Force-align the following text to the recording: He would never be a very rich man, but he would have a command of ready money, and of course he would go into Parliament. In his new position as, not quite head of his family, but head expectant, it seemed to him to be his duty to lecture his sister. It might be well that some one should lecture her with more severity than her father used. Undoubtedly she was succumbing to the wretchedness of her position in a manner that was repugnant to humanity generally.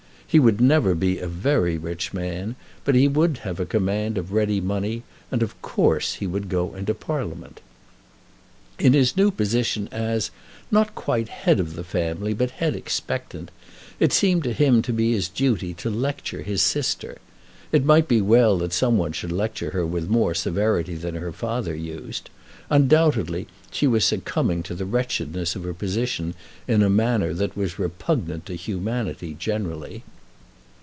He 0.33 0.39
would 0.39 0.61
never 0.61 0.95
be 0.95 1.17
a 1.19 1.27
very 1.27 1.77
rich 1.77 2.13
man, 2.13 2.55
but 2.85 2.95
he 2.95 3.09
would 3.09 3.39
have 3.39 3.59
a 3.59 3.65
command 3.65 4.17
of 4.17 4.31
ready 4.31 4.61
money, 4.61 5.03
and 5.29 5.43
of 5.43 5.61
course 5.61 6.13
he 6.13 6.25
would 6.25 6.47
go 6.47 6.73
into 6.73 6.93
Parliament. 6.93 7.59
In 8.79 8.93
his 8.93 9.17
new 9.17 9.29
position 9.29 9.89
as, 9.91 10.31
not 10.71 10.95
quite 10.95 11.27
head 11.27 11.59
of 11.59 11.75
his 11.75 11.85
family, 11.85 12.33
but 12.33 12.51
head 12.51 12.77
expectant, 12.77 13.51
it 13.99 14.13
seemed 14.13 14.45
to 14.45 14.53
him 14.53 14.81
to 14.83 14.93
be 14.93 15.11
his 15.11 15.27
duty 15.27 15.73
to 15.73 15.89
lecture 15.89 16.43
his 16.43 16.61
sister. 16.61 17.17
It 17.73 17.83
might 17.83 18.07
be 18.07 18.21
well 18.21 18.57
that 18.59 18.71
some 18.71 18.97
one 18.97 19.11
should 19.11 19.33
lecture 19.33 19.71
her 19.71 19.85
with 19.85 20.07
more 20.07 20.33
severity 20.33 20.95
than 20.95 21.15
her 21.15 21.33
father 21.33 21.75
used. 21.75 22.29
Undoubtedly 22.69 23.47
she 23.69 23.85
was 23.85 24.05
succumbing 24.05 24.63
to 24.63 24.75
the 24.75 24.85
wretchedness 24.85 25.57
of 25.57 25.65
her 25.65 25.73
position 25.73 26.35
in 26.69 26.81
a 26.83 26.89
manner 26.89 27.33
that 27.33 27.57
was 27.57 27.77
repugnant 27.77 28.45
to 28.45 28.55
humanity 28.55 29.33
generally. 29.37 30.05